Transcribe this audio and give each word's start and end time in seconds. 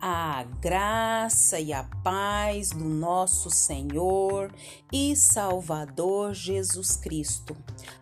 A 0.00 0.44
graça 0.60 1.58
e 1.58 1.72
a 1.72 1.82
paz 2.04 2.70
do 2.70 2.84
nosso 2.84 3.50
Senhor 3.50 4.54
e 4.92 5.16
Salvador 5.16 6.34
Jesus 6.34 6.96
Cristo. 6.96 7.56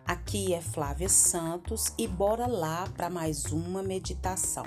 Aqui 0.05 0.53
é 0.53 0.61
Flávia 0.61 1.09
Santos 1.09 1.91
e 1.97 2.07
bora 2.07 2.45
lá 2.45 2.87
para 2.95 3.09
mais 3.09 3.45
uma 3.45 3.81
meditação. 3.81 4.65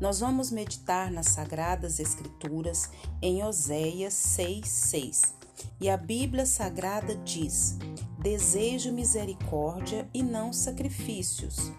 Nós 0.00 0.20
vamos 0.20 0.50
meditar 0.50 1.10
nas 1.10 1.28
Sagradas 1.28 1.98
Escrituras 1.98 2.90
em 3.22 3.42
Oséias 3.42 4.14
6,6. 4.14 5.32
E 5.80 5.88
a 5.88 5.96
Bíblia 5.96 6.46
Sagrada 6.46 7.14
diz: 7.16 7.78
Desejo 8.18 8.92
misericórdia 8.92 10.08
e 10.12 10.22
não 10.22 10.52
sacrifícios, 10.52 11.72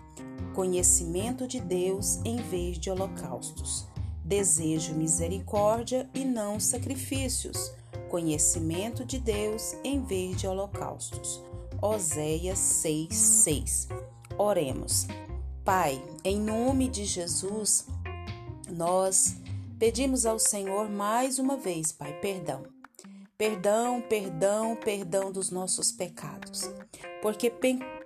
conhecimento 0.53 1.47
de 1.47 1.59
Deus 1.59 2.19
em 2.25 2.37
vez 2.37 2.77
de 2.77 2.89
holocaustos. 2.89 3.87
Desejo 4.23 4.93
misericórdia 4.93 6.09
e 6.13 6.23
não 6.23 6.59
sacrifícios, 6.59 7.71
conhecimento 8.09 9.03
de 9.03 9.19
Deus 9.19 9.75
em 9.83 10.03
vez 10.03 10.37
de 10.37 10.47
holocaustos. 10.47 11.41
Oséias 11.81 12.59
6:6. 12.59 13.87
Oremos. 14.37 15.07
Pai, 15.63 16.03
em 16.23 16.39
nome 16.39 16.87
de 16.87 17.05
Jesus, 17.05 17.85
nós 18.69 19.35
pedimos 19.77 20.25
ao 20.25 20.39
Senhor 20.39 20.89
mais 20.89 21.39
uma 21.39 21.57
vez, 21.57 21.91
Pai, 21.91 22.13
perdão. 22.19 22.63
Perdão, 23.37 24.01
perdão, 24.01 24.75
perdão 24.75 25.31
dos 25.31 25.49
nossos 25.49 25.91
pecados. 25.91 26.69
Porque 27.21 27.51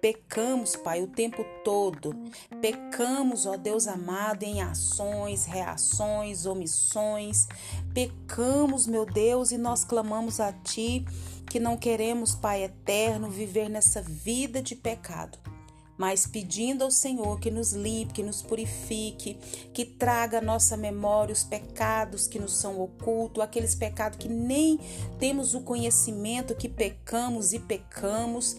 pecamos, 0.01 0.75
Pai, 0.75 1.01
o 1.01 1.07
tempo 1.07 1.45
todo. 1.63 2.13
Pecamos, 2.61 3.45
ó 3.45 3.55
Deus 3.55 3.87
amado, 3.87 4.43
em 4.43 4.61
ações, 4.61 5.45
reações, 5.45 6.45
omissões. 6.45 7.47
Pecamos, 7.93 8.85
meu 8.85 9.05
Deus, 9.05 9.51
e 9.51 9.57
nós 9.57 9.83
clamamos 9.83 10.39
a 10.39 10.51
Ti 10.51 11.05
que 11.49 11.59
não 11.59 11.77
queremos, 11.77 12.35
Pai 12.35 12.63
eterno, 12.63 13.29
viver 13.29 13.69
nessa 13.69 14.01
vida 14.01 14.61
de 14.61 14.75
pecado 14.75 15.54
mas 15.97 16.27
pedindo 16.27 16.83
ao 16.83 16.91
Senhor 16.91 17.39
que 17.39 17.49
nos 17.51 17.73
limpe, 17.73 18.13
que 18.13 18.23
nos 18.23 18.41
purifique, 18.41 19.37
que 19.73 19.85
traga 19.85 20.39
à 20.39 20.41
nossa 20.41 20.75
memória 20.75 21.33
os 21.33 21.43
pecados 21.43 22.27
que 22.27 22.39
nos 22.39 22.57
são 22.57 22.79
ocultos, 22.79 23.43
aqueles 23.43 23.75
pecados 23.75 24.17
que 24.17 24.29
nem 24.29 24.79
temos 25.19 25.53
o 25.53 25.61
conhecimento 25.61 26.55
que 26.55 26.69
pecamos 26.69 27.53
e 27.53 27.59
pecamos 27.59 28.57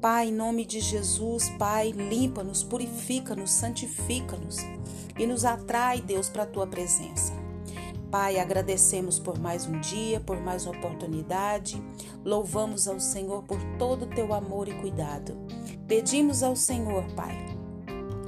Pai, 0.00 0.28
em 0.28 0.32
nome 0.32 0.64
de 0.64 0.80
Jesus, 0.80 1.50
Pai, 1.58 1.92
limpa-nos, 1.92 2.62
purifica-nos, 2.62 3.50
santifica-nos 3.50 4.56
e 5.18 5.26
nos 5.26 5.44
atrai, 5.44 6.00
Deus, 6.00 6.30
para 6.30 6.44
a 6.44 6.46
tua 6.46 6.66
presença. 6.66 7.34
Pai, 8.10 8.38
agradecemos 8.38 9.18
por 9.18 9.38
mais 9.38 9.66
um 9.66 9.78
dia, 9.78 10.18
por 10.18 10.40
mais 10.40 10.64
uma 10.64 10.74
oportunidade. 10.74 11.82
Louvamos 12.24 12.88
ao 12.88 12.98
Senhor 12.98 13.42
por 13.42 13.62
todo 13.78 14.04
o 14.04 14.08
teu 14.08 14.32
amor 14.32 14.68
e 14.68 14.72
cuidado. 14.72 15.36
Pedimos 15.90 16.44
ao 16.44 16.54
Senhor, 16.54 17.02
Pai, 17.16 17.36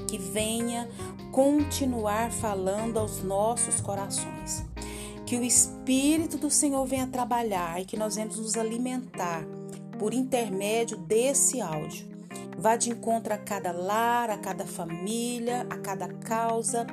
que 0.09 0.19
venha 0.19 0.89
continuar 1.31 2.33
falando 2.33 2.99
aos 2.99 3.23
nossos 3.23 3.81
corações. 3.81 4.65
Que 5.25 5.37
o 5.37 5.45
Espírito 5.45 6.37
do 6.37 6.51
Senhor 6.51 6.85
venha 6.85 7.07
trabalhar 7.07 7.81
e 7.81 7.85
que 7.85 7.97
nós 7.97 8.17
venhamos 8.17 8.37
nos 8.37 8.57
alimentar 8.57 9.45
por 9.97 10.13
intermédio 10.13 10.97
desse 10.99 11.61
áudio. 11.61 12.05
Vá 12.59 12.75
de 12.75 12.91
encontro 12.91 13.33
a 13.33 13.39
cada 13.39 13.71
lar, 13.71 14.29
a 14.29 14.39
cada 14.39 14.67
família, 14.67 15.65
a 15.71 15.77
cada 15.77 16.09
causa, 16.09 16.85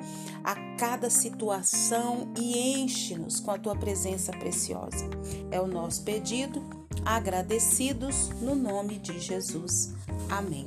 a 0.43 0.53
cada 0.77 1.09
situação 1.09 2.31
e 2.39 2.79
enche-nos 2.79 3.39
com 3.39 3.49
a 3.49 3.57
tua 3.57 3.75
presença 3.75 4.31
preciosa. 4.33 5.09
É 5.49 5.59
o 5.59 5.65
nosso 5.65 6.03
pedido, 6.03 6.78
agradecidos 7.05 8.29
no 8.41 8.55
nome 8.55 8.97
de 8.99 9.19
Jesus. 9.19 9.93
Amém. 10.29 10.65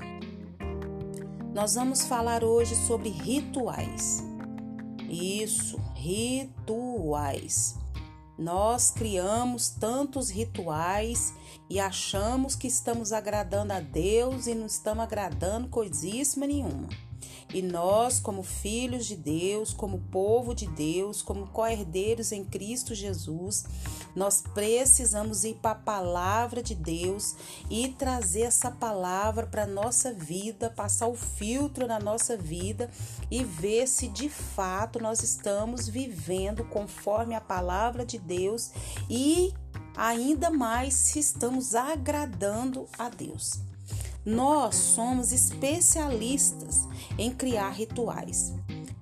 Nós 1.55 1.75
vamos 1.75 2.05
falar 2.05 2.43
hoje 2.43 2.75
sobre 2.75 3.11
rituais. 3.11 4.23
Isso, 5.09 5.79
rituais. 5.95 7.77
Nós 8.39 8.91
criamos 8.91 9.69
tantos 9.69 10.31
rituais 10.31 11.35
e 11.69 11.79
achamos 11.79 12.57
que 12.57 12.67
estamos 12.67 13.13
agradando 13.13 13.73
a 13.73 13.81
Deus 13.81 14.47
e 14.47 14.55
não 14.55 14.67
estamos 14.67 15.05
agradando 15.05 15.69
coisíssima 15.69 16.47
nenhuma. 16.47 16.89
E 17.53 17.61
nós, 17.61 18.19
como 18.19 18.43
filhos 18.43 19.07
de 19.07 19.17
Deus, 19.17 19.75
como 19.75 19.99
povo 20.11 20.55
de 20.55 20.67
Deus, 20.67 21.21
como 21.21 21.47
co-herdeiros 21.49 22.33
em 22.33 22.45
Cristo 22.45 22.95
Jesus, 22.95 23.65
nós 24.17 24.43
precisamos 24.55 25.45
ir 25.45 25.55
para 25.57 25.73
a 25.73 25.75
palavra 25.75 26.63
de 26.63 26.75
Deus 26.75 27.35
e 27.71 27.89
trazer 27.89 28.43
essa 28.43 28.71
palavra 28.71 29.47
para 29.47 29.65
a 29.65 29.67
nossa 29.67 30.13
vida, 30.13 30.71
passar 30.71 31.09
o 31.09 31.15
filtro 31.15 31.87
na 31.87 31.99
nossa 31.99 32.37
vida 32.37 32.91
e 33.31 33.45
ver 33.45 33.87
se 33.87 34.09
de 34.09 34.29
fato 34.29 34.99
nós 34.99 35.23
estamos 35.23 35.89
vivendo 35.89 36.65
conforme 36.65 37.35
a 37.35 37.41
palavra 37.41 38.05
de 38.05 38.19
Deus 38.19 38.71
e 39.11 39.53
ainda 39.97 40.51
mais 40.51 40.95
se 40.95 41.19
estamos 41.19 41.75
agradando 41.75 42.87
a 42.99 43.09
Deus. 43.09 43.72
Nós 44.25 44.77
somos 44.77 45.33
especialistas 45.33 46.87
em 47.19 47.33
criar 47.33 47.71
rituais. 47.71 48.53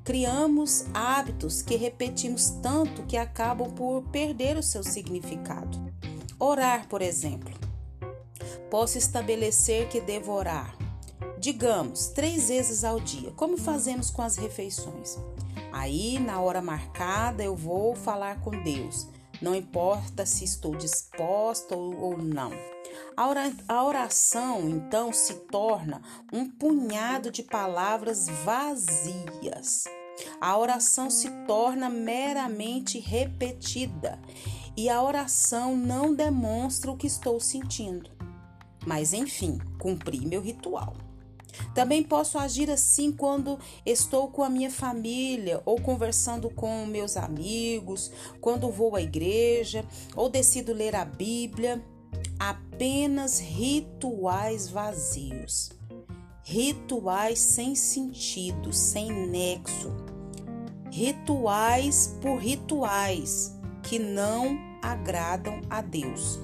Criamos 0.03 0.87
hábitos 0.95 1.61
que 1.61 1.77
repetimos 1.77 2.51
tanto 2.63 3.03
que 3.03 3.19
acabam 3.19 3.71
por 3.71 4.03
perder 4.05 4.57
o 4.57 4.63
seu 4.63 4.83
significado. 4.83 5.79
Orar, 6.39 6.89
por 6.89 7.03
exemplo. 7.03 7.53
Posso 8.71 8.97
estabelecer 8.97 9.89
que 9.89 10.01
devo 10.01 10.33
orar, 10.33 10.75
digamos, 11.39 12.07
três 12.09 12.49
vezes 12.49 12.83
ao 12.83 12.99
dia, 12.99 13.31
como 13.33 13.59
fazemos 13.59 14.11
com 14.11 14.23
as 14.23 14.37
refeições. 14.37 15.19
Aí, 15.71 16.19
na 16.19 16.41
hora 16.41 16.63
marcada, 16.63 17.43
eu 17.43 17.55
vou 17.55 17.95
falar 17.95 18.41
com 18.41 18.51
Deus, 18.51 19.07
não 19.43 19.55
importa 19.55 20.25
se 20.25 20.45
estou 20.45 20.75
disposta 20.77 21.77
ou 21.77 22.17
não. 22.17 22.53
A 23.17 23.85
oração, 23.85 24.69
então, 24.69 25.13
se 25.13 25.35
torna 25.51 26.01
um 26.33 26.49
punhado 26.49 27.31
de 27.31 27.43
palavras 27.43 28.29
vazias. 28.45 29.85
A 30.41 30.57
oração 30.57 31.11
se 31.11 31.29
torna 31.47 31.89
meramente 31.89 32.99
repetida 32.99 34.19
e 34.77 34.89
a 34.89 35.03
oração 35.03 35.77
não 35.77 36.15
demonstra 36.15 36.91
o 36.91 36.97
que 36.97 37.07
estou 37.07 37.41
sentindo. 37.41 38.11
Mas, 38.87 39.13
enfim, 39.13 39.59
cumpri 39.79 40.25
meu 40.27 40.41
ritual. 40.41 40.97
Também 41.75 42.03
posso 42.03 42.39
agir 42.39 42.71
assim 42.71 43.13
quando 43.13 43.59
estou 43.85 44.29
com 44.29 44.43
a 44.43 44.49
minha 44.49 44.71
família 44.71 45.61
ou 45.67 45.81
conversando 45.81 46.49
com 46.49 46.87
meus 46.87 47.17
amigos, 47.17 48.11
quando 48.41 48.71
vou 48.71 48.97
à 48.97 49.03
igreja 49.03 49.85
ou 50.15 50.29
decido 50.29 50.73
ler 50.73 50.95
a 50.95 51.05
Bíblia 51.05 51.83
apenas 52.41 53.39
rituais 53.39 54.71
vazios, 54.71 55.71
rituais 56.43 57.39
sem 57.39 57.75
sentido, 57.75 58.73
sem 58.73 59.13
nexo, 59.29 59.95
rituais 60.91 62.17
por 62.23 62.39
rituais 62.39 63.55
que 63.83 63.99
não 63.99 64.59
agradam 64.81 65.61
a 65.69 65.83
Deus. 65.83 66.41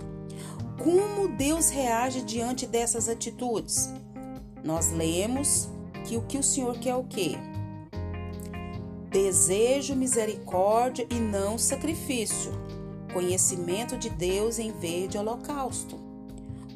Como 0.85 1.29
Deus 1.29 1.71
reage 1.71 2.21
diante 2.21 2.67
dessas 2.67 3.09
atitudes? 3.09 3.89
Nós 4.63 4.93
lemos 4.93 5.71
que 6.07 6.19
o 6.19 6.23
que 6.23 6.37
o 6.37 6.43
Senhor 6.43 6.79
quer 6.79 6.91
é 6.91 6.95
o 6.95 7.05
quê? 7.05 7.37
Desejo 9.11 9.97
misericórdia 9.97 11.07
e 11.11 11.15
não 11.15 11.57
sacrifício 11.57 12.66
conhecimento 13.17 13.97
de 13.97 14.11
Deus 14.11 14.59
em 14.59 14.71
vez 14.73 15.09
de 15.09 15.17
holocausto. 15.17 15.99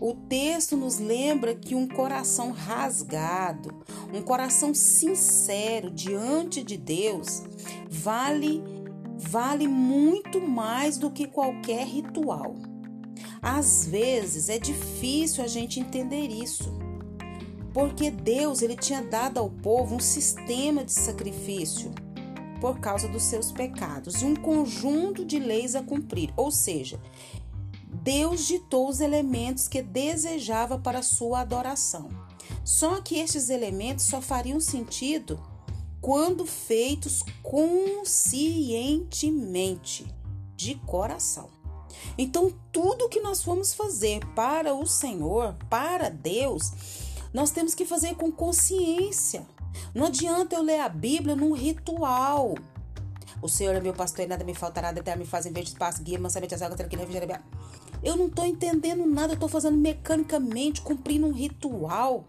O 0.01 0.15
texto 0.15 0.75
nos 0.75 0.99
lembra 0.99 1.55
que 1.55 1.75
um 1.75 1.87
coração 1.87 2.51
rasgado, 2.51 3.75
um 4.11 4.23
coração 4.23 4.73
sincero 4.73 5.91
diante 5.91 6.63
de 6.63 6.79
Deus, 6.79 7.43
vale 7.91 8.65
vale 9.19 9.69
muito 9.69 10.41
mais 10.41 10.97
do 10.97 11.11
que 11.11 11.27
qualquer 11.27 11.87
ritual. 11.87 12.55
Às 13.43 13.85
vezes 13.85 14.49
é 14.49 14.59
difícil 14.59 15.45
a 15.45 15.47
gente 15.47 15.79
entender 15.79 16.29
isso. 16.29 16.73
Porque 17.75 18.11
Deus 18.11 18.63
ele 18.63 18.77
tinha 18.77 19.03
dado 19.03 19.37
ao 19.37 19.51
povo 19.51 19.97
um 19.97 20.01
sistema 20.01 20.83
de 20.83 20.93
sacrifício 20.93 21.93
por 22.61 22.79
causa 22.79 23.09
dos 23.09 23.23
seus 23.23 23.51
pecados, 23.51 24.23
um 24.23 24.37
conjunto 24.37 25.25
de 25.25 25.39
leis 25.39 25.75
a 25.75 25.83
cumprir, 25.83 26.31
ou 26.37 26.51
seja, 26.51 27.01
Deus 28.03 28.47
ditou 28.47 28.89
os 28.89 29.01
elementos 29.01 29.67
que 29.67 29.83
desejava 29.83 30.79
para 30.79 31.03
sua 31.03 31.41
adoração. 31.41 32.09
Só 32.65 33.01
que 33.01 33.19
estes 33.19 33.51
elementos 33.51 34.05
só 34.05 34.21
fariam 34.21 34.61
sentido 34.61 35.41
quando 36.01 36.47
feitos 36.47 37.25
conscientemente, 37.43 40.07
de 40.57 40.77
coração. 40.87 41.51
Então, 42.17 42.53
tudo 42.73 43.09
que 43.09 43.21
nós 43.21 43.43
formos 43.43 43.75
fazer 43.75 44.25
para 44.35 44.75
o 44.75 44.87
Senhor, 44.87 45.55
para 45.69 46.09
Deus, 46.09 46.73
nós 47.33 47.51
temos 47.51 47.75
que 47.75 47.85
fazer 47.85 48.15
com 48.15 48.33
consciência. 48.33 49.47
Não 49.95 50.07
adianta 50.07 50.57
eu 50.57 50.63
ler 50.63 50.81
a 50.81 50.89
Bíblia 50.89 51.35
num 51.35 51.53
ritual. 51.53 52.55
O 53.43 53.49
Senhor 53.49 53.75
é 53.75 53.81
meu 53.81 53.95
pastor 53.95 54.25
e 54.25 54.29
nada 54.29 54.45
me 54.45 54.55
faltará, 54.55 54.93
determinar 54.93 55.25
me 55.25 55.31
faz 55.31 55.47
em 55.47 55.53
vez 55.53 55.67
de 55.67 55.73
espaço, 55.73 56.03
guia, 56.03 56.19
mansamente 56.19 56.55
as 56.55 56.63
águas, 56.63 56.77
tranquila, 56.77 57.03
refrigério. 57.03 57.43
Eu 58.03 58.17
não 58.17 58.27
estou 58.27 58.45
entendendo 58.45 59.07
nada, 59.07 59.33
eu 59.33 59.35
estou 59.35 59.49
fazendo 59.49 59.77
mecanicamente, 59.77 60.81
cumprindo 60.83 61.27
um 61.27 61.33
ritual. 61.33 62.27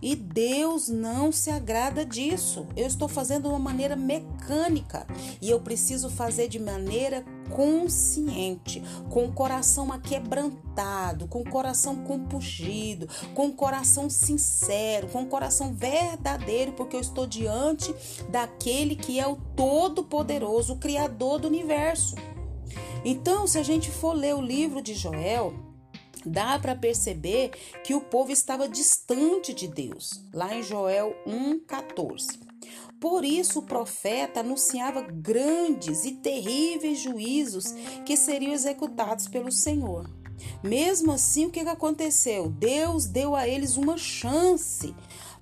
E 0.00 0.16
Deus 0.16 0.88
não 0.88 1.30
se 1.30 1.48
agrada 1.48 2.04
disso. 2.04 2.66
Eu 2.76 2.86
estou 2.88 3.08
fazendo 3.08 3.42
de 3.42 3.48
uma 3.48 3.58
maneira 3.58 3.94
mecânica 3.94 5.06
e 5.40 5.48
eu 5.48 5.60
preciso 5.60 6.10
fazer 6.10 6.48
de 6.48 6.58
maneira 6.58 7.24
consciente, 7.50 8.82
com 9.10 9.26
o 9.26 9.32
coração 9.32 9.92
aquebrantado, 9.92 11.26
com 11.26 11.40
o 11.40 11.50
coração 11.50 11.96
compungido, 12.04 13.08
com 13.34 13.46
o 13.46 13.52
coração 13.52 14.08
sincero, 14.08 15.08
com 15.08 15.22
o 15.22 15.26
coração 15.26 15.74
verdadeiro, 15.74 16.72
porque 16.72 16.96
eu 16.96 17.00
estou 17.00 17.26
diante 17.26 17.94
daquele 18.28 18.96
que 18.96 19.18
é 19.18 19.26
o 19.26 19.36
Todo-Poderoso, 19.36 20.74
o 20.74 20.78
Criador 20.78 21.40
do 21.40 21.48
universo. 21.48 22.14
Então, 23.04 23.46
se 23.46 23.58
a 23.58 23.62
gente 23.62 23.90
for 23.90 24.14
ler 24.14 24.34
o 24.34 24.40
livro 24.40 24.80
de 24.80 24.94
Joel, 24.94 25.52
dá 26.24 26.58
para 26.58 26.74
perceber 26.74 27.50
que 27.84 27.94
o 27.94 28.00
povo 28.00 28.30
estava 28.30 28.68
distante 28.68 29.52
de 29.52 29.66
Deus, 29.66 30.24
lá 30.32 30.54
em 30.54 30.62
Joel 30.62 31.16
1,14. 31.26 32.51
Por 33.02 33.24
isso 33.24 33.58
o 33.58 33.62
profeta 33.62 34.38
anunciava 34.38 35.02
grandes 35.02 36.04
e 36.04 36.12
terríveis 36.12 37.00
juízos 37.00 37.74
que 38.06 38.16
seriam 38.16 38.52
executados 38.52 39.26
pelo 39.26 39.50
Senhor. 39.50 40.08
Mesmo 40.62 41.10
assim, 41.10 41.46
o 41.46 41.50
que 41.50 41.58
aconteceu? 41.58 42.48
Deus 42.48 43.06
deu 43.06 43.34
a 43.34 43.48
eles 43.48 43.76
uma 43.76 43.98
chance 43.98 44.94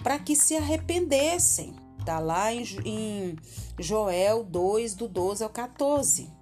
para 0.02 0.18
que 0.18 0.34
se 0.34 0.56
arrependessem. 0.56 1.74
Está 1.98 2.18
lá 2.18 2.50
em, 2.54 3.36
Joel 3.78 4.42
2, 4.42 4.94
do 4.94 5.06
12 5.06 5.44
ao 5.44 5.50
14. 5.50 6.32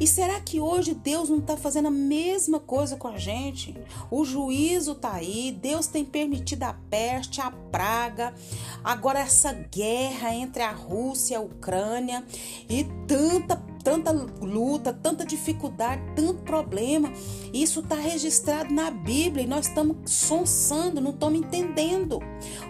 E 0.00 0.06
será 0.06 0.40
que 0.40 0.60
hoje 0.60 0.94
Deus 0.94 1.28
não 1.28 1.38
está 1.38 1.56
fazendo 1.56 1.88
a 1.88 1.90
mesma 1.90 2.60
coisa 2.60 2.96
com 2.96 3.08
a 3.08 3.18
gente? 3.18 3.76
O 4.10 4.24
juízo 4.24 4.92
está 4.92 5.14
aí, 5.14 5.56
Deus 5.60 5.86
tem 5.86 6.04
permitido 6.04 6.64
a 6.64 6.74
peste, 6.90 7.40
a 7.40 7.50
praga, 7.50 8.34
agora 8.82 9.20
essa 9.20 9.52
guerra 9.52 10.34
entre 10.34 10.62
a 10.62 10.72
Rússia 10.72 11.34
e 11.34 11.36
a 11.36 11.40
Ucrânia 11.40 12.24
e 12.68 12.84
tanta 13.06 13.56
tanta 13.82 14.12
luta, 14.12 14.92
tanta 14.92 15.24
dificuldade, 15.24 16.02
tanto 16.14 16.42
problema. 16.42 17.12
Isso 17.52 17.80
está 17.80 17.96
registrado 17.96 18.72
na 18.72 18.90
Bíblia 18.90 19.44
e 19.44 19.46
nós 19.46 19.66
estamos 19.66 19.96
sonsando, 20.10 21.00
não 21.00 21.10
estamos 21.10 21.38
entendendo. 21.38 22.20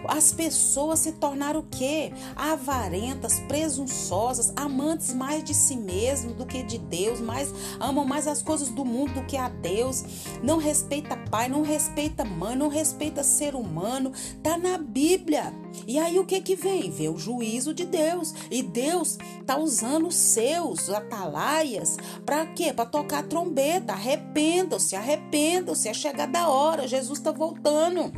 As 0.07 0.31
pessoas 0.31 0.99
se 0.99 1.13
tornaram 1.13 1.61
o 1.61 1.63
quê? 1.63 2.11
Avarentas, 2.35 3.39
presunçosas, 3.41 4.53
amantes 4.55 5.13
mais 5.13 5.43
de 5.43 5.53
si 5.53 5.75
mesmo 5.75 6.33
do 6.33 6.45
que 6.45 6.63
de 6.63 6.77
Deus, 6.77 7.19
mais 7.19 7.53
amam 7.79 8.05
mais 8.05 8.27
as 8.27 8.41
coisas 8.41 8.69
do 8.69 8.83
mundo 8.83 9.13
do 9.13 9.25
que 9.25 9.37
a 9.37 9.49
Deus. 9.49 10.03
Não 10.41 10.57
respeita 10.57 11.15
pai, 11.29 11.47
não 11.47 11.61
respeita 11.61 12.25
mãe, 12.25 12.55
não 12.55 12.67
respeita 12.67 13.23
ser 13.23 13.55
humano. 13.55 14.11
Tá 14.41 14.57
na 14.57 14.77
Bíblia. 14.77 15.62
E 15.87 15.99
aí 15.99 16.19
o 16.19 16.25
que 16.25 16.41
que 16.41 16.55
vem? 16.55 16.89
Vê 16.89 17.09
o 17.09 17.17
juízo 17.17 17.73
de 17.73 17.85
Deus. 17.85 18.33
E 18.49 18.61
Deus 18.61 19.17
tá 19.45 19.57
usando 19.57 20.07
os 20.07 20.15
seus, 20.15 20.89
atalaias, 20.89 21.97
para 22.25 22.45
quê? 22.47 22.71
Para 22.73 22.85
tocar 22.85 23.23
trombeta. 23.23 23.93
Arrependam-se, 23.93 24.95
arrependam-se, 24.95 25.87
é 25.89 25.93
chegada 25.93 26.31
da 26.31 26.49
hora, 26.49 26.87
Jesus 26.87 27.19
está 27.19 27.31
voltando. 27.31 28.11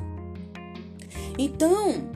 Então, 1.38 2.10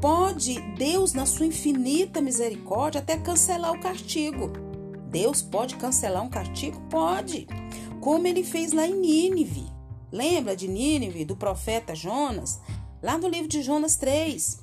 pode 0.00 0.60
Deus, 0.76 1.12
na 1.12 1.26
sua 1.26 1.46
infinita 1.46 2.20
misericórdia, 2.20 3.00
até 3.00 3.16
cancelar 3.16 3.72
o 3.72 3.80
castigo. 3.80 4.52
Deus 5.10 5.40
pode 5.40 5.76
cancelar 5.76 6.22
um 6.22 6.28
castigo? 6.28 6.80
Pode. 6.90 7.46
Como 8.00 8.26
ele 8.26 8.44
fez 8.44 8.72
lá 8.72 8.86
em 8.86 8.94
Nínive. 8.94 9.66
Lembra 10.10 10.56
de 10.56 10.68
Nínive, 10.68 11.24
do 11.24 11.36
profeta 11.36 11.94
Jonas? 11.94 12.60
Lá 13.02 13.16
no 13.16 13.28
livro 13.28 13.48
de 13.48 13.62
Jonas 13.62 13.96
3. 13.96 14.58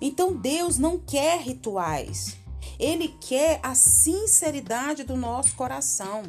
Então 0.00 0.34
Deus 0.34 0.78
não 0.78 0.98
quer 0.98 1.40
rituais. 1.40 2.36
Ele 2.78 3.08
quer 3.20 3.60
a 3.62 3.74
sinceridade 3.74 5.04
do 5.04 5.16
nosso 5.16 5.54
coração. 5.54 6.22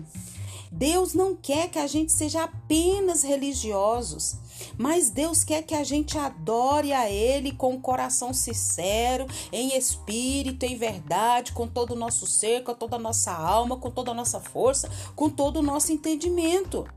Deus 0.72 1.14
não 1.14 1.36
quer 1.36 1.70
que 1.70 1.78
a 1.78 1.86
gente 1.88 2.14
seja 2.14 2.44
apenas 2.44 3.24
religiosos, 3.24 4.38
mas 4.78 5.10
Deus 5.10 5.44
quer 5.44 5.64
que 5.64 5.76
a 5.76 5.84
gente 5.84 6.18
adore 6.18 6.94
a 6.94 7.12
Ele 7.12 7.52
com 7.52 7.76
o 7.76 7.82
coração 7.82 8.34
sincero, 8.34 9.26
em 9.52 9.78
espírito, 9.78 10.66
em 10.66 10.78
verdade, 10.78 11.52
com 11.52 11.68
todo 11.68 11.92
o 11.92 11.98
nosso 11.98 12.26
ser, 12.26 12.64
com 12.64 12.74
toda 12.74 12.96
a 12.96 13.00
nossa 13.00 13.34
alma, 13.34 13.76
com 13.76 13.92
toda 13.92 14.12
a 14.12 14.14
nossa 14.14 14.40
força, 14.40 14.90
com 15.14 15.30
todo 15.30 15.58
o 15.58 15.64
nosso 15.64 15.92
entendimento, 15.92 16.88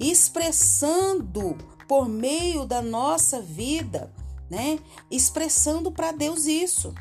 expressando 0.00 1.54
por 1.88 2.08
meio 2.08 2.64
da 2.64 2.80
nossa 2.80 3.40
vida, 3.40 4.12
né? 4.48 4.78
Expressando 5.10 5.90
para 5.90 6.12
Deus 6.12 6.46
isso 6.46 6.94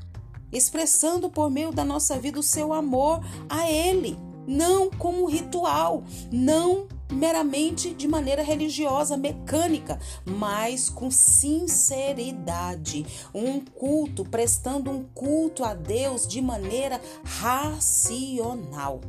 expressando 0.52 1.30
por 1.30 1.50
meio 1.50 1.72
da 1.72 1.84
nossa 1.84 2.18
vida 2.18 2.40
o 2.40 2.44
seu 2.44 2.74
amor 2.74 3.20
a 3.50 3.70
Ele, 3.70 4.18
não 4.48 4.90
como 4.90 5.26
ritual, 5.26 6.04
não 6.32 6.88
meramente 7.12 7.94
de 7.94 8.08
maneira 8.08 8.42
religiosa, 8.42 9.18
mecânica, 9.18 10.00
mas 10.26 10.90
com 10.90 11.10
sinceridade, 11.10 13.06
um 13.34 13.60
culto, 13.60 14.26
prestando 14.26 14.92
um 14.92 15.04
culto 15.14 15.64
a 15.64 15.74
Deus 15.74 16.28
de 16.28 16.42
maneira 16.42 17.00
racional. 17.24 19.00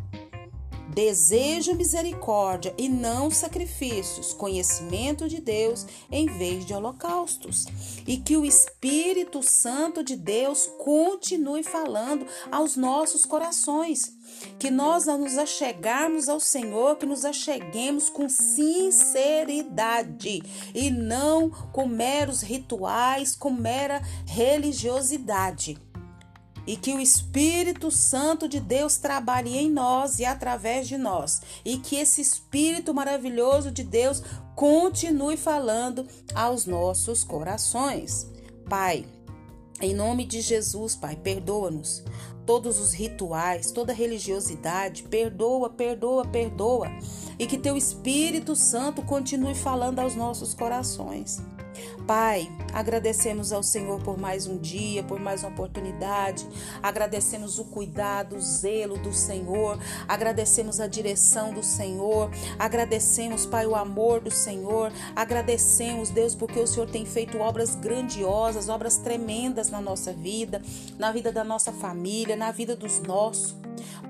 Desejo 0.88 1.74
misericórdia 1.74 2.74
e 2.78 2.88
não 2.88 3.30
sacrifícios, 3.30 4.32
conhecimento 4.32 5.28
de 5.28 5.40
Deus 5.40 5.86
em 6.10 6.26
vez 6.26 6.64
de 6.64 6.74
holocaustos. 6.74 7.66
E 8.06 8.16
que 8.16 8.36
o 8.36 8.44
Espírito 8.44 9.42
Santo 9.42 10.02
de 10.02 10.16
Deus 10.16 10.68
continue 10.78 11.62
falando 11.62 12.26
aos 12.50 12.76
nossos 12.76 13.24
corações. 13.24 14.16
Que 14.58 14.70
nós, 14.70 15.06
nos 15.06 15.38
achegarmos 15.38 16.28
ao 16.28 16.38
Senhor, 16.38 16.96
que 16.96 17.06
nos 17.06 17.24
acheguemos 17.24 18.10
com 18.10 18.28
sinceridade 18.28 20.42
e 20.74 20.90
não 20.90 21.48
com 21.72 21.86
meros 21.86 22.42
rituais, 22.42 23.34
com 23.34 23.50
mera 23.50 24.02
religiosidade 24.26 25.78
e 26.68 26.76
que 26.76 26.92
o 26.92 27.00
Espírito 27.00 27.90
Santo 27.90 28.46
de 28.46 28.60
Deus 28.60 28.98
trabalhe 28.98 29.56
em 29.56 29.70
nós 29.70 30.18
e 30.18 30.26
através 30.26 30.86
de 30.86 30.98
nós, 30.98 31.40
e 31.64 31.78
que 31.78 31.96
esse 31.96 32.20
Espírito 32.20 32.92
maravilhoso 32.92 33.70
de 33.70 33.82
Deus 33.82 34.22
continue 34.54 35.38
falando 35.38 36.06
aos 36.34 36.66
nossos 36.66 37.24
corações. 37.24 38.30
Pai, 38.68 39.06
em 39.80 39.94
nome 39.94 40.26
de 40.26 40.42
Jesus, 40.42 40.94
Pai, 40.94 41.16
perdoa-nos. 41.16 42.04
Todos 42.44 42.78
os 42.78 42.92
rituais, 42.92 43.70
toda 43.70 43.94
religiosidade, 43.94 45.04
perdoa, 45.04 45.70
perdoa, 45.70 46.26
perdoa. 46.26 46.88
E 47.38 47.46
que 47.46 47.56
teu 47.56 47.78
Espírito 47.78 48.54
Santo 48.54 49.00
continue 49.00 49.54
falando 49.54 50.00
aos 50.00 50.14
nossos 50.14 50.52
corações. 50.52 51.38
Pai, 52.06 52.50
agradecemos 52.72 53.52
ao 53.52 53.62
Senhor 53.62 54.00
por 54.00 54.18
mais 54.18 54.46
um 54.46 54.56
dia, 54.56 55.02
por 55.02 55.20
mais 55.20 55.42
uma 55.42 55.50
oportunidade. 55.50 56.46
Agradecemos 56.82 57.58
o 57.58 57.64
cuidado, 57.64 58.36
o 58.36 58.40
zelo 58.40 58.96
do 58.98 59.12
Senhor. 59.12 59.78
Agradecemos 60.06 60.80
a 60.80 60.86
direção 60.86 61.52
do 61.52 61.62
Senhor. 61.62 62.30
Agradecemos, 62.58 63.44
Pai, 63.44 63.66
o 63.66 63.74
amor 63.74 64.20
do 64.20 64.30
Senhor. 64.30 64.92
Agradecemos, 65.14 66.10
Deus, 66.10 66.34
porque 66.34 66.58
o 66.58 66.66
Senhor 66.66 66.88
tem 66.88 67.04
feito 67.04 67.38
obras 67.38 67.74
grandiosas, 67.74 68.68
obras 68.68 68.96
tremendas 68.96 69.70
na 69.70 69.80
nossa 69.80 70.12
vida, 70.12 70.62
na 70.98 71.12
vida 71.12 71.30
da 71.30 71.44
nossa 71.44 71.72
família, 71.72 72.36
na 72.36 72.50
vida 72.50 72.74
dos 72.74 73.00
nossos. 73.00 73.54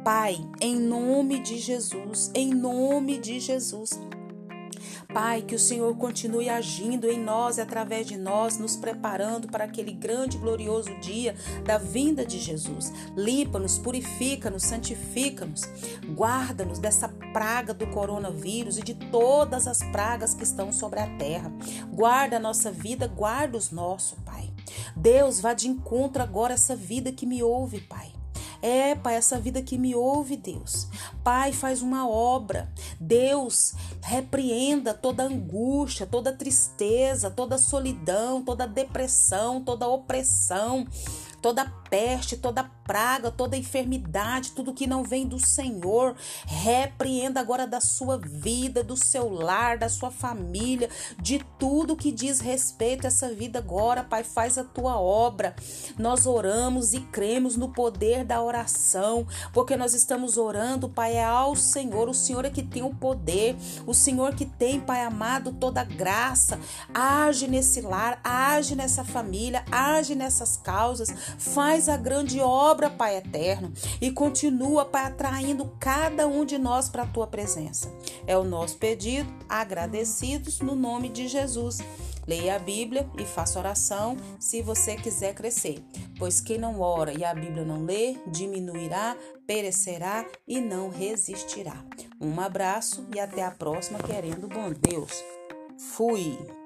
Pai, 0.04 0.38
em 0.60 0.76
nome 0.76 1.40
de 1.40 1.58
Jesus, 1.58 2.30
em 2.34 2.54
nome 2.54 3.18
de 3.18 3.40
Jesus. 3.40 3.98
Pai, 5.12 5.40
que 5.40 5.54
o 5.54 5.58
Senhor 5.58 5.96
continue 5.96 6.50
agindo 6.50 7.08
em 7.08 7.18
nós 7.18 7.56
e 7.56 7.62
através 7.62 8.06
de 8.06 8.14
nós, 8.14 8.58
nos 8.58 8.76
preparando 8.76 9.48
para 9.48 9.64
aquele 9.64 9.90
grande 9.90 10.36
e 10.36 10.40
glorioso 10.40 10.94
dia 11.00 11.34
da 11.64 11.78
vinda 11.78 12.26
de 12.26 12.38
Jesus. 12.38 12.92
Limpa-nos, 13.16 13.78
purifica-nos, 13.78 14.64
santifica-nos, 14.64 15.62
guarda-nos 16.14 16.78
dessa 16.78 17.08
praga 17.32 17.72
do 17.72 17.86
coronavírus 17.86 18.76
e 18.76 18.82
de 18.82 18.92
todas 18.92 19.66
as 19.66 19.78
pragas 19.78 20.34
que 20.34 20.44
estão 20.44 20.70
sobre 20.70 21.00
a 21.00 21.06
terra. 21.16 21.50
Guarda 21.90 22.36
a 22.36 22.40
nossa 22.40 22.70
vida, 22.70 23.08
guarda 23.08 23.56
os 23.56 23.70
nossos, 23.70 24.18
Pai. 24.26 24.52
Deus, 24.94 25.40
vá 25.40 25.54
de 25.54 25.68
encontro 25.68 26.22
agora 26.22 26.52
essa 26.52 26.76
vida 26.76 27.10
que 27.10 27.24
me 27.24 27.42
ouve, 27.42 27.80
Pai. 27.80 28.17
É, 28.60 28.94
Pai, 28.94 29.16
essa 29.16 29.38
vida 29.38 29.62
que 29.62 29.78
me 29.78 29.94
ouve, 29.94 30.36
Deus. 30.36 30.88
Pai, 31.22 31.52
faz 31.52 31.80
uma 31.82 32.08
obra. 32.08 32.72
Deus, 32.98 33.74
repreenda 34.02 34.92
toda 34.92 35.22
angústia, 35.22 36.06
toda 36.06 36.32
tristeza, 36.32 37.30
toda 37.30 37.58
solidão, 37.58 38.42
toda 38.42 38.66
depressão, 38.66 39.62
toda 39.62 39.86
opressão 39.86 40.86
toda 41.40 41.64
peste, 41.88 42.36
toda 42.36 42.70
praga, 42.88 43.30
toda 43.30 43.56
enfermidade, 43.56 44.52
tudo 44.52 44.72
que 44.72 44.86
não 44.86 45.02
vem 45.02 45.26
do 45.26 45.38
Senhor, 45.38 46.16
repreenda 46.46 47.38
agora 47.38 47.66
da 47.66 47.80
sua 47.80 48.18
vida, 48.18 48.82
do 48.82 48.96
seu 48.96 49.28
lar, 49.28 49.76
da 49.76 49.88
sua 49.88 50.10
família, 50.10 50.88
de 51.20 51.44
tudo 51.58 51.96
que 51.96 52.10
diz 52.10 52.40
respeito 52.40 53.04
a 53.04 53.08
essa 53.08 53.32
vida 53.32 53.58
agora, 53.58 54.02
Pai, 54.02 54.24
faz 54.24 54.56
a 54.56 54.64
tua 54.64 54.98
obra. 54.98 55.54
Nós 55.98 56.26
oramos 56.26 56.94
e 56.94 57.00
cremos 57.00 57.56
no 57.56 57.68
poder 57.68 58.24
da 58.24 58.42
oração, 58.42 59.26
porque 59.52 59.76
nós 59.76 59.92
estamos 59.92 60.38
orando, 60.38 60.88
Pai, 60.88 61.14
é 61.16 61.24
ao 61.24 61.54
Senhor, 61.54 62.08
o 62.08 62.14
Senhor 62.14 62.44
é 62.44 62.50
que 62.50 62.62
tem 62.62 62.82
o 62.82 62.94
poder, 62.94 63.56
o 63.86 63.92
Senhor 63.92 64.34
que 64.34 64.46
tem, 64.46 64.80
Pai 64.80 65.02
amado, 65.02 65.52
toda 65.52 65.84
graça. 65.84 66.58
Age 66.94 67.46
nesse 67.46 67.82
lar, 67.82 68.18
age 68.24 68.74
nessa 68.74 69.04
família, 69.04 69.64
age 69.70 70.14
nessas 70.14 70.56
causas, 70.56 71.27
Faz 71.38 71.88
a 71.88 71.96
grande 71.96 72.40
obra, 72.40 72.88
Pai 72.88 73.16
eterno, 73.16 73.72
e 74.00 74.10
continua, 74.10 74.84
Pai, 74.84 75.06
atraindo 75.06 75.70
cada 75.78 76.26
um 76.26 76.44
de 76.44 76.58
nós 76.58 76.88
para 76.88 77.02
a 77.02 77.06
tua 77.06 77.26
presença. 77.26 77.92
É 78.26 78.36
o 78.36 78.44
nosso 78.44 78.76
pedido, 78.78 79.32
agradecidos 79.48 80.60
no 80.60 80.74
nome 80.74 81.08
de 81.08 81.28
Jesus. 81.28 81.78
Leia 82.26 82.56
a 82.56 82.58
Bíblia 82.58 83.08
e 83.18 83.24
faça 83.24 83.58
oração 83.58 84.14
se 84.38 84.60
você 84.60 84.96
quiser 84.96 85.34
crescer, 85.34 85.82
pois 86.18 86.42
quem 86.42 86.58
não 86.58 86.78
ora 86.78 87.10
e 87.18 87.24
a 87.24 87.32
Bíblia 87.32 87.64
não 87.64 87.82
lê, 87.82 88.18
diminuirá, 88.26 89.16
perecerá 89.46 90.26
e 90.46 90.60
não 90.60 90.90
resistirá. 90.90 91.82
Um 92.20 92.38
abraço 92.38 93.06
e 93.14 93.18
até 93.18 93.42
a 93.42 93.50
próxima, 93.50 93.98
querendo 93.98 94.46
bom 94.46 94.70
Deus. 94.70 95.24
Fui! 95.78 96.57